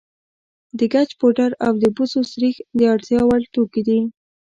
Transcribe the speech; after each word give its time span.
د 0.77 0.79
ګچ 0.93 1.09
پوډر 1.19 1.51
او 1.65 1.73
د 1.83 1.85
بوسو 1.95 2.19
سريښ 2.31 2.55
د 2.77 2.79
اړتیا 2.93 3.21
وړ 3.25 3.41
توکي 3.53 3.81
دي. 3.87 3.99